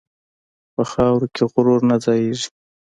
په 0.73 0.83
خاورو 0.91 1.27
کې 1.35 1.43
غرور 1.51 1.81
نه 1.89 1.97
ځایېږي. 2.03 2.47